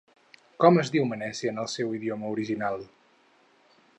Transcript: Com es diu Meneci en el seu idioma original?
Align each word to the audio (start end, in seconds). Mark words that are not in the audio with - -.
Com 0.63 0.79
es 0.83 0.89
diu 0.95 1.05
Meneci 1.09 1.51
en 1.51 1.61
el 1.65 1.69
seu 1.75 1.93
idioma 1.99 2.33
original? 2.37 2.83